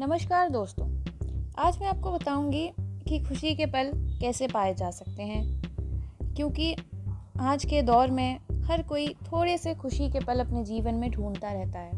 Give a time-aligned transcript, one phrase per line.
[0.00, 0.86] नमस्कार दोस्तों।
[1.58, 3.90] आज मैं आपको बताऊँगी कि खुशी के पल
[4.20, 5.62] कैसे पाए जा सकते हैं।
[6.34, 6.76] क्योंकि
[7.40, 11.52] आज के दौर में हर कोई थोड़े से खुशी के पल अपने जीवन में ढूंढता
[11.52, 11.90] रहता है।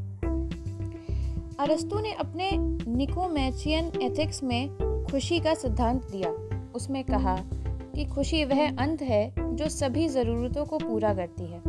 [1.59, 2.51] अरस्तु ने अपने
[2.91, 4.69] निकोमैचियन एथिक्स में
[5.11, 6.31] खुशी का सिद्धांत दिया।
[6.75, 7.37] उसमें कहा
[7.95, 11.61] कि खुशी वह अंत है जो सभी ज़रूरतों को पूरा करती है।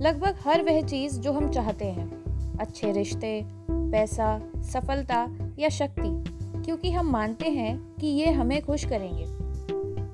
[0.00, 2.22] लगभग हर वह चीज़ जो हम चाहते हैं,
[2.58, 3.44] अच्छे रिश्ते
[3.90, 6.24] पैसा, सफलता या शक्ति,
[6.64, 9.24] क्योंकि हम मानते हैं कि ये हमें खुश करेंगे।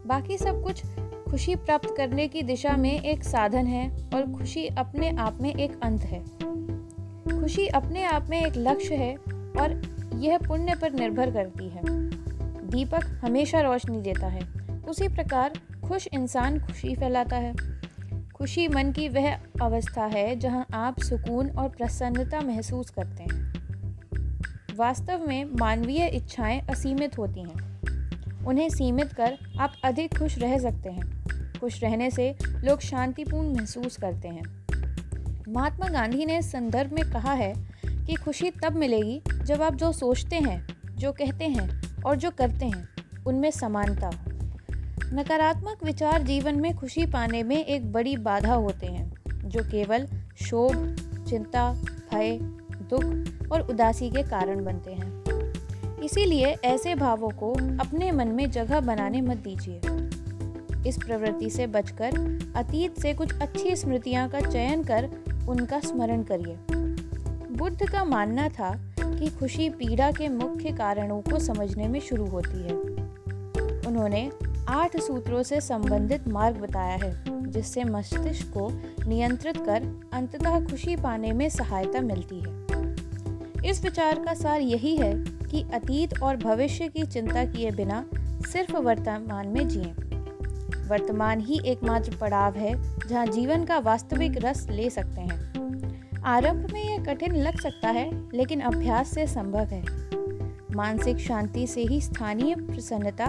[0.09, 0.83] बाकी सब कुछ
[1.31, 5.81] खुशी प्राप्त करने की दिशा में एक साधन है और खुशी अपने आप में एक
[5.83, 6.25] अंत है।
[7.41, 9.17] खुशी अपने आप में एक लक्ष्य है
[9.61, 9.83] और
[10.15, 11.81] यह पुण्य पर निर्भर करती है।
[12.69, 14.43] दीपक हमेशा रोशनी देता है।
[14.89, 15.53] उसी प्रकार
[15.89, 17.55] खुश इंसान खुशी फैलाता है।
[18.35, 23.62] खुशी मन की वह अवस्था है जहाँ आप सुकून और प्रसन्नता महसूस करते हैं।
[24.77, 27.81] वास्तव में मानवीय इच्छाएँ असीमित होती हैं।
[28.47, 31.25] उन्हें सीमित कर आप अधिक खुश रह सकते हैं।
[31.61, 34.67] खुश रहने से लोग शांतिपूर्ण महसूस करते हैं।
[35.49, 37.55] महात्मा गांधी ने इस संदर्भ में कहा है
[37.87, 42.67] कि खुशी तब मिलेगी जब आप जो सोचते हैं, जो कहते हैं और जो करते
[42.67, 42.89] हैं,
[43.27, 44.31] उनमें समानता हो।
[45.15, 50.09] नकारात्मक विचार जीवन में खुशी पाने में एक बड़ी बाधा होते हैं, जो केवल
[50.43, 50.97] शोभ
[51.29, 52.62] चिंता, भय
[52.95, 55.23] दुख और उदासी के कारण बनते हैं।
[56.03, 59.81] इसीलिए ऐसे भावों को अपने मन में जगह बनाने मत दीजिए।
[60.89, 62.11] इस प्रवृत्ति से बचकर,
[62.57, 65.11] अतीत से कुछ अच्छी स्मृतियाँ का चयन कर
[65.49, 66.57] उनका स्मरण करिए।
[67.57, 72.63] बुद्ध का मानना था कि खुशी पीड़ा के मुख्य कारणों को समझने में शुरू होती
[72.63, 72.75] है।
[73.87, 74.31] उन्होंने
[74.69, 78.71] आठ सूत्रों से संबंधित मार्ग बताया है, जिससे मस्तिष्क को
[79.09, 82.72] नियंत्रित कर अंततः खुशी पाने में सहायता मिलती है।
[83.67, 88.05] इस विचार का सार यही है कि अतीत और भविष्य की चिंता किए बिना
[88.53, 89.95] सिर्फ़ वर्तमान में जिए।
[90.89, 95.53] वर्तमान ही एकमात्र पड़ाव है जहाँ जीवन का वास्तविक रस ले सकते हैं।
[96.23, 99.85] आरंभ में यह कठिन लग सकता है, लेकिन अभ्यास से संभव है।
[100.77, 103.29] मानसिक शांति से ही स्थानीय प्रसन्नता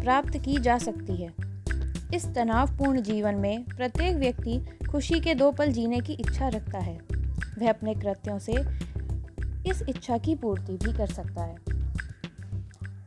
[0.00, 1.32] प्राप्त की जा सकती है।
[2.14, 6.98] इस तनावपूर्ण जीवन में प्रत्येक व्यक्ति खुशी के दो पल जीने की इच्छा रखता है।
[7.58, 8.84] वह अपने कृत्यों से
[9.66, 11.56] इस इच्छा की पूर्ति भी कर सकता है।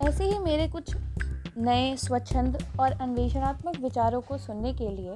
[0.02, 0.98] ऐसे ही मेरे कुछ
[1.58, 5.16] नए स्वच्छंद और अन्वेषणात्मक विचारों को सुनने के लिए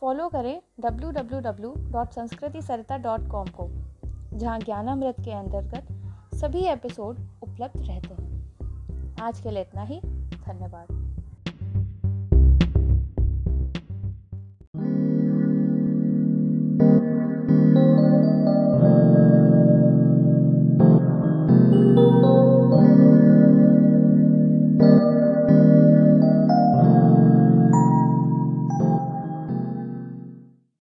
[0.00, 3.70] फॉलो करें www.संस्कृतिसरिता.com को,
[4.38, 5.86] जहाँ ज्ञानामृत के अंतर्गत
[6.36, 8.52] सभी एपिसोड उपलब्ध रहते हैं।
[9.20, 10.00] आज के लिए इतना ही।
[10.46, 10.97] धन्यवाद।